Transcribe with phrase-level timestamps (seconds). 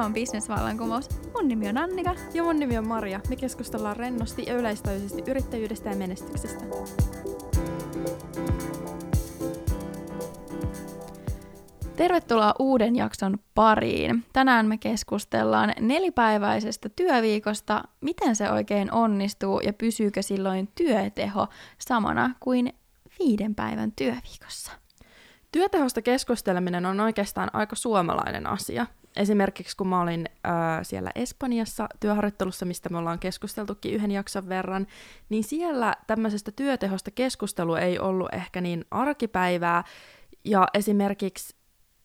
[0.00, 1.08] Tämä on Business-vallankumous.
[1.34, 2.14] Mun nimi on Annika.
[2.34, 3.20] Ja mun nimi on Maria.
[3.28, 6.64] Me keskustellaan rennosti ja yleistajuisesti yrittäjyydestä ja menestyksestä.
[11.96, 14.24] Tervetuloa uuden jakson pariin.
[14.32, 21.46] Tänään me keskustellaan nelipäiväisestä työviikosta, miten se oikein onnistuu ja pysyykö silloin työteho
[21.78, 22.72] samana kuin
[23.18, 24.72] viiden päivän työviikossa.
[25.52, 28.86] Työtehosta keskusteleminen on oikeastaan aika suomalainen asia.
[29.16, 34.86] Esimerkiksi kun mä olin äh, siellä Espanjassa työharjoittelussa, mistä me ollaan keskusteltukin yhden jakson verran,
[35.28, 39.84] niin siellä tämmöisestä työtehosta keskustelu ei ollut ehkä niin arkipäivää,
[40.44, 41.56] ja esimerkiksi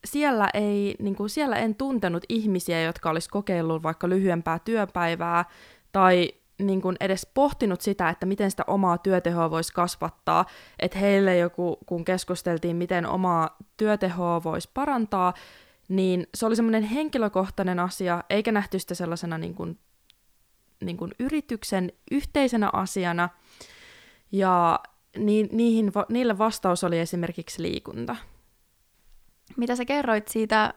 [0.04, 5.44] siellä, ei, niin kuin siellä en tuntenut ihmisiä, jotka olisi kokeillut vaikka lyhyempää työpäivää
[5.92, 10.44] tai niin kuin edes pohtinut sitä, että miten sitä omaa työtehoa voisi kasvattaa.
[10.78, 15.34] Että heille joku, kun keskusteltiin, miten omaa työtehoa voisi parantaa,
[15.88, 19.78] niin se oli semmoinen henkilökohtainen asia, eikä nähty sitä sellaisena niin kuin,
[20.80, 23.28] niin kuin yrityksen yhteisenä asiana.
[24.32, 24.80] Ja
[25.18, 28.16] ni, niihin, niille vastaus oli esimerkiksi liikunta.
[29.56, 30.74] Mitä sä kerroit siitä,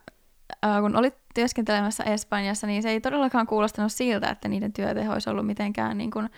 [0.81, 5.45] kun olit työskentelemässä Espanjassa, niin se ei todellakaan kuulostanut siltä, että niiden työteho olisi ollut
[5.45, 6.29] mitenkään niin kuin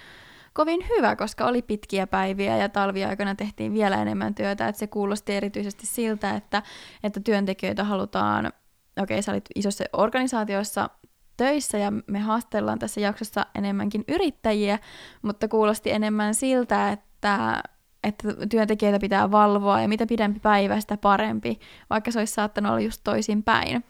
[0.54, 4.68] kovin hyvä, koska oli pitkiä päiviä ja talviaikana tehtiin vielä enemmän työtä.
[4.68, 6.64] Että se kuulosti erityisesti siltä, että,
[7.04, 8.54] että työntekijöitä halutaan,
[9.00, 10.90] okei okay, sä olit isossa organisaatiossa
[11.38, 14.80] töissä ja me haastellaan tässä jaksossa enemmänkin yrittäjiä,
[15.22, 17.64] mutta kuulosti enemmän siltä, että
[18.04, 22.80] että työntekijöitä pitää valvoa ja mitä pidempi päivä, sitä parempi, vaikka se olisi saattanut olla
[22.80, 23.84] just toisin päin.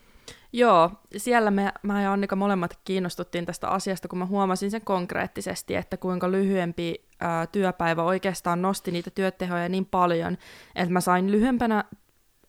[0.54, 5.76] Joo, siellä me, mä ja Annika molemmat kiinnostuttiin tästä asiasta, kun mä huomasin sen konkreettisesti,
[5.76, 10.38] että kuinka lyhyempi ää, työpäivä oikeastaan nosti niitä työtehoja niin paljon,
[10.76, 11.84] että mä sain lyhyempänä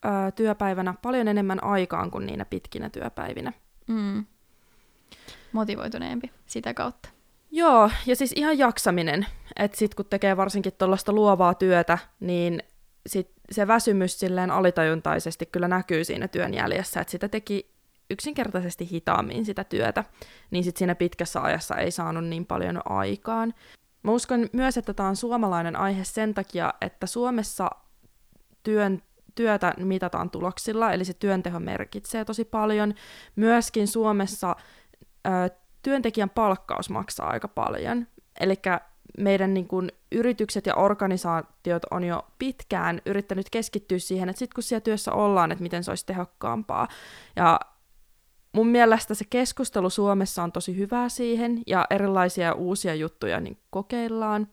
[0.02, 3.52] ää, työpäivänä paljon enemmän aikaan kuin niinä pitkinä työpäivinä.
[3.86, 4.24] Mm.
[5.52, 7.08] Motivoituneempi sitä kautta.
[7.50, 9.26] Joo, ja siis ihan jaksaminen.
[9.56, 12.62] Että sitten kun tekee varsinkin tuollaista luovaa työtä, niin
[13.06, 17.72] sit se väsymys silleen alitajuntaisesti kyllä näkyy siinä työn jäljessä, että sitä teki
[18.10, 20.04] yksinkertaisesti hitaammin sitä työtä,
[20.50, 23.54] niin sitten siinä pitkässä ajassa ei saanut niin paljon aikaan.
[24.02, 27.70] Mä uskon myös, että tämä on suomalainen aihe sen takia, että Suomessa
[28.62, 29.02] työn,
[29.34, 32.94] työtä mitataan tuloksilla, eli se työnteho merkitsee tosi paljon.
[33.36, 34.56] Myöskin Suomessa
[35.26, 35.30] ö,
[35.82, 38.06] työntekijän palkkaus maksaa aika paljon.
[38.40, 38.54] Eli
[39.18, 44.62] meidän niin kuin, yritykset ja organisaatiot on jo pitkään yrittänyt keskittyä siihen, että sitten kun
[44.62, 46.88] siellä työssä ollaan, että miten se olisi tehokkaampaa.
[47.36, 47.60] Ja
[48.52, 54.48] mun mielestä se keskustelu Suomessa on tosi hyvää siihen, ja erilaisia uusia juttuja niin kokeillaan.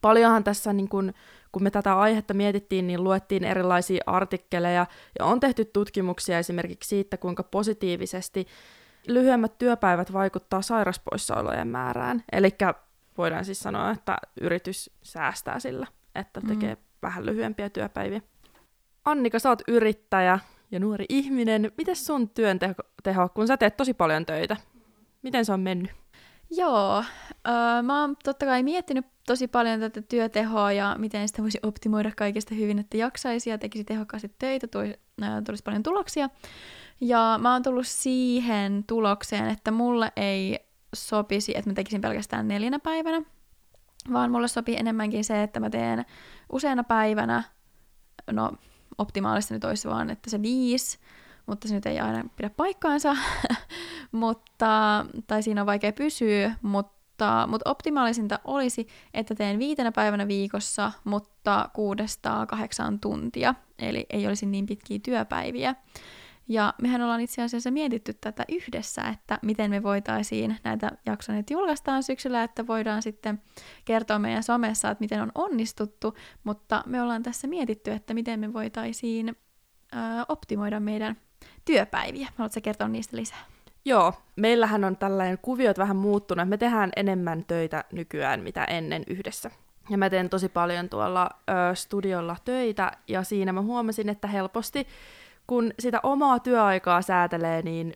[0.00, 1.12] Paljonhan tässä, niin kun,
[1.54, 4.86] kun me tätä aihetta mietittiin, niin luettiin erilaisia artikkeleja,
[5.18, 8.46] ja on tehty tutkimuksia esimerkiksi siitä, kuinka positiivisesti
[9.08, 12.22] lyhyemmät työpäivät vaikuttaa sairaspoissaolojen määrään.
[12.32, 12.50] Eli
[13.18, 16.48] voidaan siis sanoa, että yritys säästää sillä, että mm.
[16.48, 16.80] tekee mm.
[17.02, 18.20] vähän lyhyempiä työpäiviä.
[19.04, 20.38] Annika, sä oot yrittäjä
[20.70, 21.72] ja nuori ihminen.
[21.76, 22.58] Miten sun työn
[23.02, 24.56] teho, kun sä teet tosi paljon töitä?
[25.22, 25.90] Miten se on mennyt?
[26.50, 27.04] Joo,
[27.48, 32.12] öö, mä oon totta kai miettinyt tosi paljon tätä työtehoa ja miten sitä voisi optimoida
[32.16, 35.00] kaikesta hyvin, että jaksaisi ja tekisi tehokkaasti töitä, tulisi,
[35.46, 36.28] tulisi paljon tuloksia.
[37.00, 40.58] Ja mä oon tullut siihen tulokseen, että mulle ei
[40.94, 43.22] sopisi, että mä tekisin pelkästään neljänä päivänä,
[44.12, 46.04] vaan mulle sopii enemmänkin se, että mä teen
[46.52, 47.42] useana päivänä,
[48.32, 48.52] no
[48.98, 50.98] optimaalista nyt olisi vaan, että se viisi,
[51.46, 53.16] mutta se nyt ei aina pidä paikkaansa,
[54.12, 56.94] mutta, tai siinä on vaikea pysyä, mutta,
[57.46, 64.46] mutta optimaalisinta olisi, että teen viitenä päivänä viikossa, mutta kuudesta kahdeksaan tuntia, eli ei olisi
[64.46, 65.74] niin pitkiä työpäiviä.
[66.48, 72.02] Ja mehän ollaan itse asiassa mietitty tätä yhdessä, että miten me voitaisiin näitä jaksoja julkaistaan
[72.02, 73.42] syksyllä, että voidaan sitten
[73.84, 78.52] kertoa meidän somessa, että miten on onnistuttu, mutta me ollaan tässä mietitty, että miten me
[78.52, 79.96] voitaisiin ö,
[80.28, 81.16] optimoida meidän
[81.64, 82.28] työpäiviä.
[82.36, 83.53] Haluatko kertoa niistä lisää?
[83.84, 86.48] Joo, meillähän on tällainen kuviot vähän muuttunut.
[86.48, 89.50] Me tehdään enemmän töitä nykyään, mitä ennen yhdessä.
[89.90, 94.86] Ja mä teen tosi paljon tuolla ö, studiolla töitä, ja siinä mä huomasin, että helposti
[95.46, 97.94] kun sitä omaa työaikaa säätelee, niin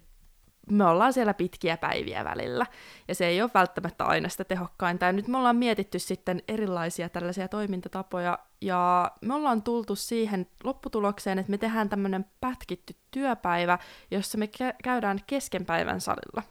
[0.71, 2.67] me ollaan siellä pitkiä päiviä välillä,
[3.09, 5.07] ja se ei ole välttämättä aina sitä tehokkainta.
[5.07, 11.39] Ja nyt me ollaan mietitty sitten erilaisia tällaisia toimintatapoja, ja me ollaan tultu siihen lopputulokseen,
[11.39, 13.79] että me tehdään tämmöinen pätkitty työpäivä,
[14.11, 14.49] jossa me
[14.85, 16.43] käydään kesken päivän salilla.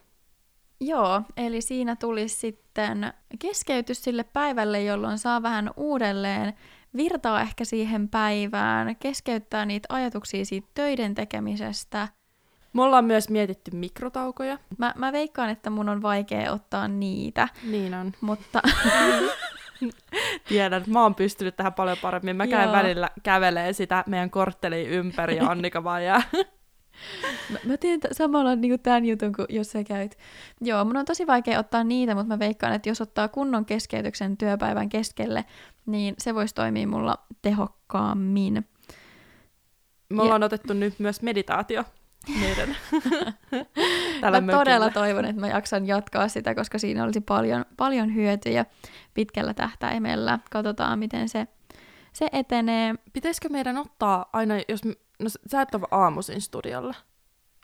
[0.80, 6.54] Joo, eli siinä tulisi sitten keskeytys sille päivälle, jolloin saa vähän uudelleen
[6.96, 12.08] virtaa ehkä siihen päivään, keskeyttää niitä ajatuksia siitä töiden tekemisestä
[12.72, 14.58] Me ollaan myös mietitty mikrotaukoja.
[14.78, 18.12] Mä, mä veikkaan, että mun on vaikea ottaa niitä, Niin on.
[18.20, 18.62] mutta
[20.48, 22.36] Tiedän, että mä oon pystynyt tähän paljon paremmin.
[22.36, 22.72] Mä käyn Joo.
[22.72, 26.22] välillä kävelee sitä meidän kortteliin ympäri ja Annika vaan jää.
[27.52, 30.18] mä, mä teen t- samalla niin tämän jutun kuin jos sä käyt.
[30.60, 34.36] Joo, mun on tosi vaikea ottaa niitä, mutta mä veikkaan, että jos ottaa kunnon keskeytyksen
[34.36, 35.44] työpäivän keskelle,
[35.86, 38.66] niin se voisi toimia mulla tehokkaammin.
[40.08, 41.84] Me ollaan otettu nyt myös meditaatio
[42.40, 42.76] meidän
[44.20, 45.04] tällä mä todella mökillä.
[45.04, 48.66] toivon, että mä jaksan jatkaa sitä, koska siinä olisi paljon, paljon hyötyjä
[49.14, 50.38] pitkällä tähtäimellä.
[50.50, 51.46] Katsotaan, miten se,
[52.12, 52.94] se etenee.
[53.12, 54.84] Pitäisikö meidän ottaa aina, jos...
[55.18, 56.94] No sä et ole aamuisin studiolla.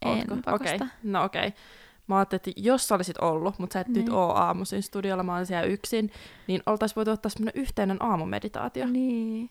[0.03, 0.53] En Ootko?
[0.55, 0.79] Okei.
[1.03, 1.47] No okei.
[1.47, 1.61] Okay.
[2.07, 4.13] Mä ajattelin, että jos sä olisit ollut, mutta sä et nyt Niin.
[4.13, 6.11] oo aamuisin studiolla, mä oon siellä yksin,
[6.47, 8.87] niin oltais voitu ottaa semmonen yhteinen aamumeditaatio.
[8.87, 9.51] Niin.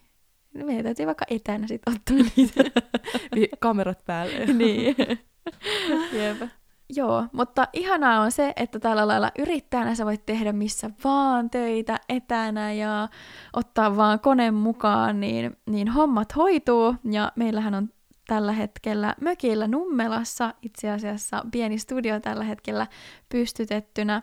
[0.53, 2.81] No Meidän täytyy vaikka etänä sitten ottaa niitä.
[3.59, 4.45] Kamerat päälle.
[4.53, 4.95] niin.
[6.19, 6.49] Jep.
[6.89, 11.99] Joo, mutta ihanaa on se, että tällä lailla yrittäjänä sä voit tehdä missä vaan töitä
[12.09, 13.09] etänä ja
[13.53, 16.95] ottaa vaan koneen mukaan, niin, niin hommat hoituu.
[17.11, 17.89] Ja meillähän on
[18.27, 22.87] tällä hetkellä mökillä Nummelassa itse asiassa pieni studio tällä hetkellä
[23.29, 24.21] pystytettynä.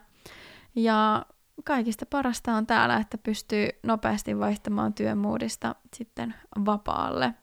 [0.75, 1.25] Ja
[1.65, 6.33] kaikista parasta on täällä, että pystyy nopeasti vaihtamaan työmuudista sitten
[6.65, 7.33] vapaalle.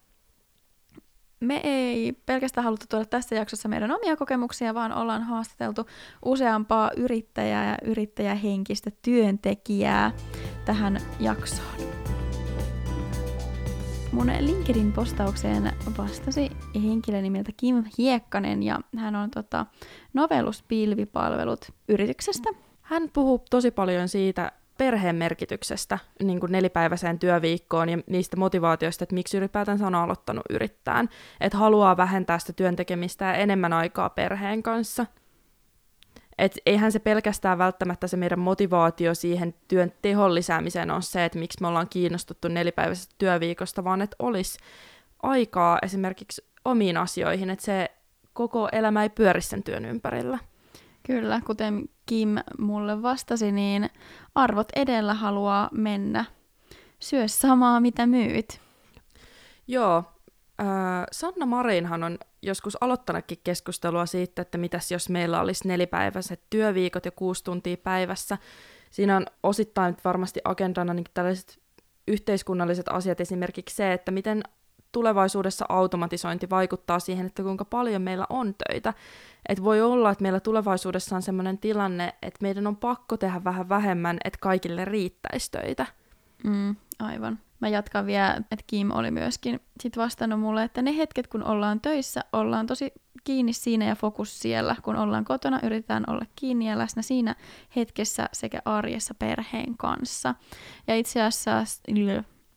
[1.40, 5.86] Me ei pelkästään haluttu tuoda tässä jaksossa meidän omia kokemuksia, vaan ollaan haastateltu
[6.24, 10.12] useampaa yrittäjää ja yrittäjähenkistä työntekijää
[10.64, 11.78] tähän jaksoon.
[14.12, 19.66] Mun LinkedIn-postaukseen vastasi henkilö nimeltä Kim Hiekkanen ja hän on tota,
[20.14, 22.67] novelluspilvipalvelut yrityksestä.
[22.88, 29.14] Hän puhuu tosi paljon siitä perheen merkityksestä niin kuin nelipäiväiseen työviikkoon ja niistä motivaatioista, että
[29.14, 31.08] miksi ylipäätänsä on aloittanut yrittään.
[31.40, 35.06] Että haluaa vähentää sitä työntekemistä ja enemmän aikaa perheen kanssa.
[36.38, 41.38] Et eihän se pelkästään välttämättä se meidän motivaatio siihen työn tehon lisäämiseen on se, että
[41.38, 44.58] miksi me ollaan kiinnostuttu nelipäiväisestä työviikosta, vaan että olisi
[45.22, 47.90] aikaa esimerkiksi omiin asioihin, että se
[48.32, 50.38] koko elämä ei pyöri sen työn ympärillä.
[51.06, 53.90] Kyllä, kuten Kim mulle vastasi, niin
[54.34, 56.24] arvot edellä haluaa mennä.
[57.00, 58.60] Syö samaa, mitä myyt.
[59.66, 60.04] Joo,
[60.60, 60.66] äh,
[61.12, 67.10] Sanna Marinhan on joskus aloittanutkin keskustelua siitä, että mitäs jos meillä olisi nelipäiväiset työviikot ja
[67.10, 68.38] kuusi tuntia päivässä.
[68.90, 71.60] Siinä on osittain varmasti agendana niin tällaiset
[72.08, 74.42] yhteiskunnalliset asiat, esimerkiksi se, että miten
[74.92, 78.94] tulevaisuudessa automatisointi vaikuttaa siihen, että kuinka paljon meillä on töitä.
[79.48, 83.68] Et voi olla, että meillä tulevaisuudessa on sellainen tilanne, että meidän on pakko tehdä vähän
[83.68, 85.86] vähemmän, että kaikille riittäisi töitä.
[86.44, 87.38] Mm, aivan.
[87.60, 91.80] Mä jatkan vielä, että Kim oli myöskin sit vastannut mulle, että ne hetket, kun ollaan
[91.80, 92.92] töissä, ollaan tosi
[93.24, 94.76] kiinni siinä ja fokus siellä.
[94.82, 97.34] Kun ollaan kotona, yritetään olla kiinni ja läsnä siinä
[97.76, 100.34] hetkessä sekä arjessa perheen kanssa.
[100.86, 101.82] Ja itse asiassa,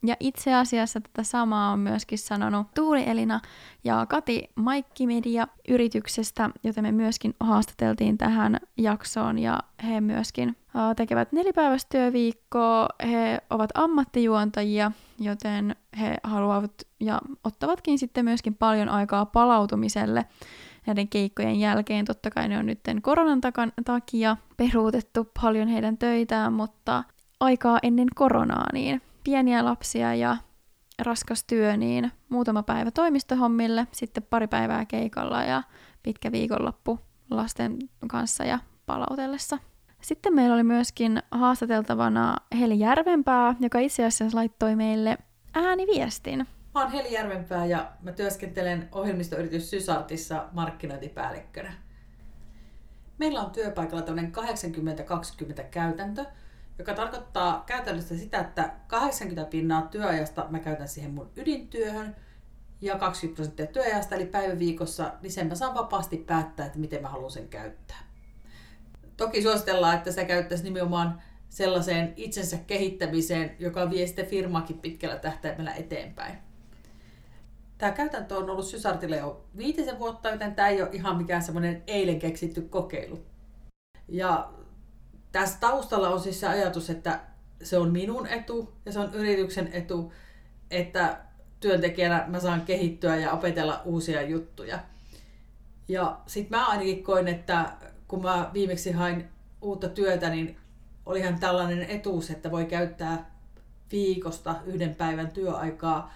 [0.05, 3.39] ja itse asiassa tätä samaa on myöskin sanonut Tuuli Elina
[3.83, 10.57] ja Kati Maikki Media yrityksestä, jota me myöskin haastateltiin tähän jaksoon ja he myöskin
[10.95, 12.87] tekevät nelipäiväistä työviikkoa.
[13.11, 20.25] He ovat ammattijuontajia, joten he haluavat ja ottavatkin sitten myöskin paljon aikaa palautumiselle
[20.87, 22.05] näiden keikkojen jälkeen.
[22.05, 23.41] Totta kai ne on nyt koronan
[23.85, 27.03] takia peruutettu paljon heidän töitään, mutta
[27.39, 30.37] aikaa ennen koronaa, niin pieniä lapsia ja
[30.99, 35.63] raskas työ, niin muutama päivä toimistohommille, sitten pari päivää keikalla ja
[36.03, 36.99] pitkä viikonloppu
[37.29, 39.57] lasten kanssa ja palautellessa.
[40.01, 45.17] Sitten meillä oli myöskin haastateltavana Heli Järvenpää, joka itse asiassa laittoi meille
[45.53, 46.47] ääniviestin.
[46.73, 51.73] Mä oon Heli Järvenpää ja mä työskentelen ohjelmistoyritys Sysartissa markkinointipäällikkönä.
[53.17, 54.31] Meillä on työpaikalla tämmöinen
[55.59, 56.25] 80-20 käytäntö,
[56.79, 62.15] joka tarkoittaa käytännössä sitä, että 80 pinnaa työajasta mä käytän siihen mun ydintyöhön
[62.81, 67.09] ja 20 prosenttia työajasta eli päiväviikossa, niin sen mä saan vapaasti päättää, että miten mä
[67.09, 68.11] haluan sen käyttää.
[69.17, 75.73] Toki suositellaan, että se käyttäisi nimenomaan sellaiseen itsensä kehittämiseen, joka vie sitten firmaakin pitkällä tähtäimellä
[75.73, 76.37] eteenpäin.
[77.77, 81.83] Tämä käytäntö on ollut Sysartille jo viitisen vuotta, joten tämä ei ole ihan mikään semmoinen
[81.87, 83.25] eilen keksitty kokeilu.
[84.07, 84.53] Ja
[85.31, 87.19] tässä taustalla on siis se ajatus, että
[87.63, 90.13] se on minun etu ja se on yrityksen etu,
[90.71, 91.19] että
[91.59, 94.79] työntekijänä mä saan kehittyä ja opetella uusia juttuja.
[95.87, 97.73] Ja sitten mä ainakin koin, että
[98.07, 99.29] kun mä viimeksi hain
[99.61, 100.57] uutta työtä, niin
[101.05, 103.31] olihan tällainen etuus, että voi käyttää
[103.91, 106.13] viikosta yhden päivän työaikaa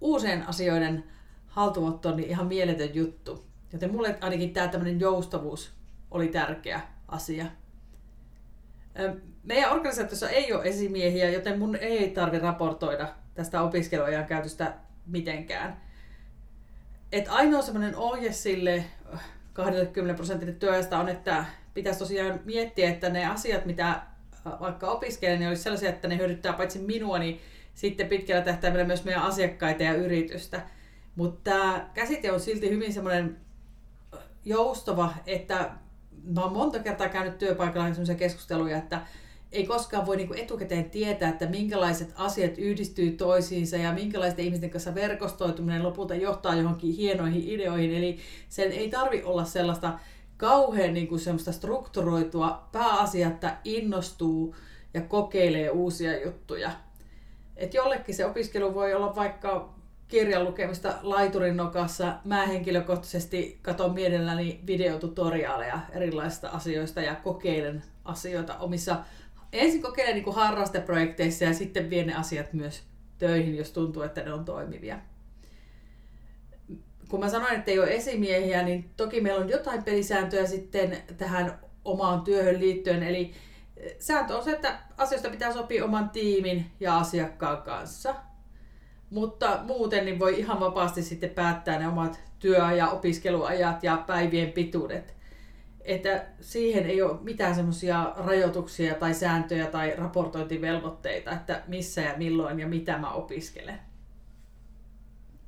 [0.00, 1.04] uusien asioiden
[1.46, 3.46] haltuottoon, niin ihan mieletön juttu.
[3.72, 5.72] Joten mulle ainakin tämä tämmöinen joustavuus
[6.10, 7.46] oli tärkeä asia.
[9.42, 14.74] Meidän organisaatiossa ei ole esimiehiä, joten mun ei tarvi raportoida tästä opiskeluajan käytöstä
[15.06, 15.80] mitenkään.
[17.12, 18.84] Et ainoa semmoinen ohje sille
[19.52, 24.02] 20 prosentille työstä on, että pitäisi tosiaan miettiä, että ne asiat, mitä
[24.60, 27.40] vaikka opiskelen, niin olisi sellaisia, että ne hyödyttää paitsi minua, niin
[27.74, 30.60] sitten pitkällä tähtäimellä myös meidän asiakkaita ja yritystä.
[31.16, 33.36] Mutta tämä käsite on silti hyvin semmoinen
[34.44, 35.70] joustava, että
[36.34, 39.02] mä oon monta kertaa käynyt työpaikalla sellaisia keskusteluja, että
[39.52, 44.94] ei koskaan voi niinku etukäteen tietää, että minkälaiset asiat yhdistyy toisiinsa ja minkälaisten ihmisten kanssa
[44.94, 47.94] verkostoituminen lopulta johtaa johonkin hienoihin ideoihin.
[47.94, 48.18] Eli
[48.48, 49.98] sen ei tarvi olla sellaista
[50.36, 54.54] kauhean niinku semmoista strukturoitua pääasia, että innostuu
[54.94, 56.70] ja kokeilee uusia juttuja.
[57.56, 59.75] Et jollekin se opiskelu voi olla vaikka
[60.08, 62.14] kirjan lukemista laiturin nokassa.
[62.24, 68.96] Mä henkilökohtaisesti katon mielelläni videotutoriaaleja erilaisista asioista ja kokeilen asioita omissa
[69.52, 72.82] ensin kokeilen niin kuin harrasteprojekteissa ja sitten vien ne asiat myös
[73.18, 74.98] töihin, jos tuntuu, että ne on toimivia.
[77.08, 81.58] Kun mä sanoin, että ei ole esimiehiä, niin toki meillä on jotain pelisääntöjä sitten tähän
[81.84, 83.02] omaan työhön liittyen.
[83.02, 83.32] Eli
[83.98, 88.14] sääntö on se, että asioista pitää sopia oman tiimin ja asiakkaan kanssa.
[89.10, 94.52] Mutta muuten niin voi ihan vapaasti sitten päättää ne omat työ- ja opiskeluajat ja päivien
[94.52, 95.16] pituudet
[95.86, 102.60] että siihen ei ole mitään semmoisia rajoituksia tai sääntöjä tai raportointivelvoitteita, että missä ja milloin
[102.60, 103.78] ja mitä mä opiskelen.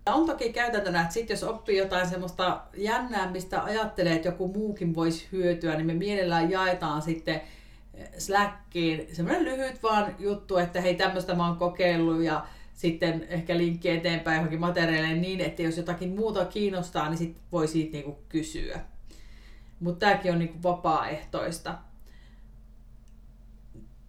[0.06, 4.94] On toki käytäntönä, että sit jos oppii jotain semmoista jännää, mistä ajattelee, että joku muukin
[4.94, 7.40] voisi hyötyä, niin me mielellään jaetaan sitten
[8.18, 12.46] Slackiin semmoinen lyhyt vaan juttu, että hei tämmöistä mä oon kokeillut ja
[12.78, 17.68] sitten ehkä linkki eteenpäin johonkin materiaaleihin niin, että jos jotakin muuta kiinnostaa, niin sitten voi
[17.68, 18.80] siitä niinku kysyä.
[19.80, 21.78] Mutta tämäkin on niinku vapaaehtoista.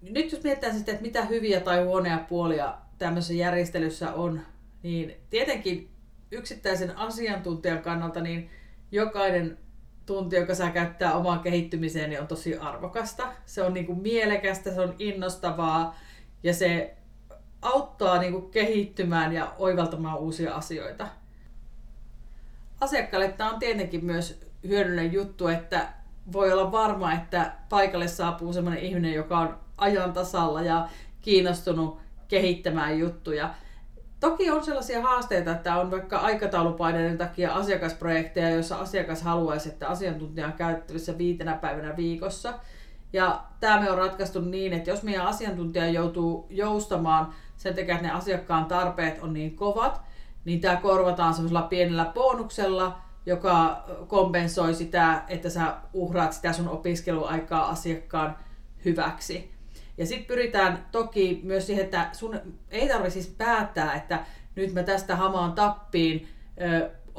[0.01, 4.41] Nyt jos mietitään sitten, että mitä hyviä tai huonoja puolia tämmöisessä järjestelyssä on,
[4.83, 5.89] niin tietenkin
[6.31, 8.49] yksittäisen asiantuntijan kannalta niin
[8.91, 9.57] jokainen
[10.05, 13.33] tunti, joka saa käyttää omaan kehittymiseen, niin on tosi arvokasta.
[13.45, 15.99] Se on niinku mielekästä, se on innostavaa
[16.43, 16.95] ja se
[17.61, 21.07] auttaa niinku kehittymään ja oivaltamaan uusia asioita.
[22.81, 25.87] Asiakkaalle tämä on tietenkin myös hyödyllinen juttu, että
[26.31, 30.87] voi olla varma, että paikalle saapuu sellainen ihminen, joka on ajan tasalla ja
[31.21, 33.53] kiinnostunut kehittämään juttuja.
[34.19, 40.47] Toki on sellaisia haasteita, että on vaikka aikataulupaineiden takia asiakasprojekteja, joissa asiakas haluaisi, että asiantuntija
[40.47, 42.53] on käyttävissä viitenä päivänä viikossa.
[43.13, 48.07] Ja tämä me on ratkaistu niin, että jos meidän asiantuntija joutuu joustamaan sen takia, että
[48.07, 50.01] ne asiakkaan tarpeet on niin kovat,
[50.45, 57.69] niin tämä korvataan semmoisella pienellä bonuksella, joka kompensoi sitä, että sä uhraat sitä sun opiskeluaikaa
[57.69, 58.35] asiakkaan
[58.85, 59.51] hyväksi.
[59.97, 62.39] Ja sitten pyritään toki myös siihen, että sun
[62.71, 64.19] ei tarvitse siis päättää, että
[64.55, 66.27] nyt mä tästä hamaan tappiin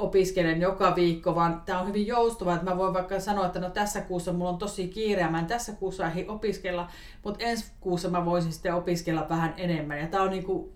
[0.00, 3.70] opiskelen joka viikko, vaan tämä on hyvin joustava, että mä voin vaikka sanoa, että no
[3.70, 6.88] tässä kuussa mulla on tosi kiire mä en tässä kuussa ehdi opiskella,
[7.24, 9.98] mutta ensi kuussa mä voisin sitten opiskella vähän enemmän.
[9.98, 10.72] Ja tämä on niinku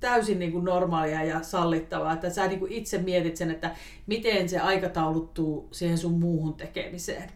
[0.00, 4.48] täysin niin kuin normaalia ja sallittavaa, että sä niin kuin itse mietit sen, että miten
[4.48, 7.30] se aikatauluttuu siihen sun muuhun tekemiseen.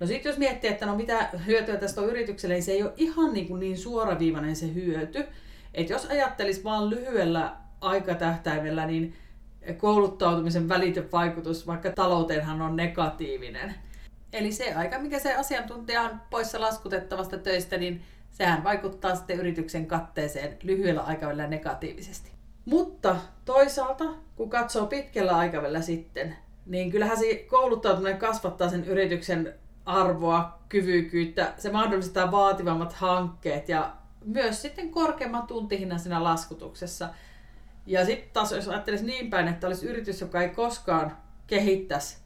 [0.00, 2.92] No sitten jos miettii, että no mitä hyötyä tästä on yritykselle, niin se ei ole
[2.96, 5.24] ihan niin, kuin niin suoraviivainen se hyöty.
[5.74, 9.14] Että jos ajattelisi vain lyhyellä aikatähtäimellä, niin
[9.74, 13.74] kouluttautumisen välitön vaikutus vaikka talouteenhan on negatiivinen.
[14.32, 19.86] Eli se aika, mikä se asiantuntija on poissa laskutettavasta töistä, niin sehän vaikuttaa sitten yrityksen
[19.86, 22.30] katteeseen lyhyellä aikavälillä negatiivisesti.
[22.64, 24.04] Mutta toisaalta,
[24.36, 29.54] kun katsoo pitkällä aikavälillä sitten, niin kyllähän se kouluttautuminen kasvattaa sen yrityksen
[29.84, 33.92] arvoa, kyvykyyttä, se mahdollistaa vaativammat hankkeet ja
[34.24, 37.08] myös sitten korkeamman tuntihinnan siinä laskutuksessa.
[37.86, 41.16] Ja sitten taas jos ajattelisi niin päin, että olisi yritys, joka ei koskaan
[41.46, 42.18] kehittäisi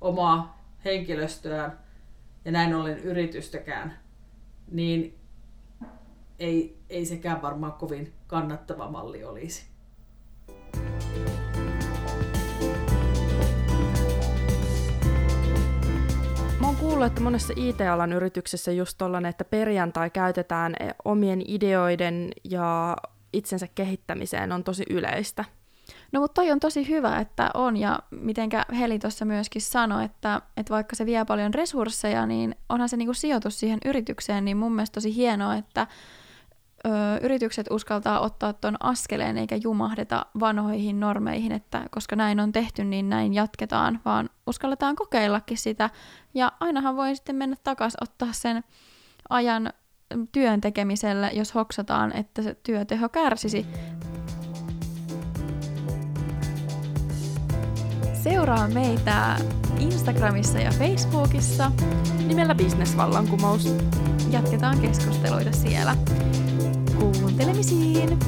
[0.00, 1.78] omaa henkilöstöään
[2.44, 3.98] ja näin ollen yritystäkään,
[4.70, 5.18] niin
[6.38, 9.66] ei, ei sekään varmaan kovin kannattava malli olisi.
[16.60, 22.96] Mä oon kuullut, että monessa IT-alan yrityksessä just tollanen, että perjantai käytetään omien ideoiden ja
[23.32, 25.44] itsensä kehittämiseen on tosi yleistä.
[26.12, 30.42] No mutta toi on tosi hyvä, että on, ja mitenkä Heli tuossa myöskin sanoi, että,
[30.56, 34.72] että vaikka se vie paljon resursseja, niin onhan se niinku sijoitus siihen yritykseen, niin mun
[34.72, 35.86] mielestä tosi hienoa, että
[36.86, 42.84] öö, yritykset uskaltaa ottaa tuon askeleen eikä jumahdeta vanhoihin normeihin, että koska näin on tehty,
[42.84, 45.90] niin näin jatketaan, vaan uskalletaan kokeillakin sitä.
[46.34, 48.64] Ja ainahan voi sitten mennä takaisin ottaa sen
[49.28, 49.72] ajan
[50.32, 53.66] työn tekemiselle, jos hoksataan, että se työteho kärsisi.
[58.22, 59.36] Seuraa meitä
[59.78, 61.72] Instagramissa ja Facebookissa
[62.26, 63.74] nimellä Bisnesvallankumous.
[64.30, 65.96] Jatketaan keskusteluita siellä.
[66.98, 68.18] Kuuntelemisiin!